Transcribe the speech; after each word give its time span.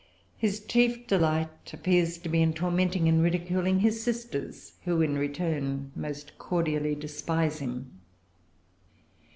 His 0.35 0.59
chief 0.65 1.05
delight 1.05 1.71
appears 1.73 2.17
to 2.17 2.27
be 2.27 2.41
in 2.41 2.53
tormenting 2.53 3.07
and 3.07 3.21
ridiculing 3.21 3.81
his 3.81 4.01
sisters, 4.01 4.73
who 4.83 4.99
in 5.03 5.15
return 5.15 5.91
most 5.95 6.39
cordially 6.39 6.95
despise 6.95 7.59
him. 7.59 7.99